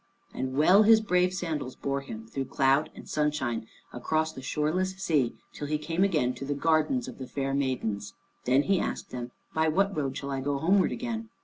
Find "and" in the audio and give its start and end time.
0.33-0.57, 2.95-3.07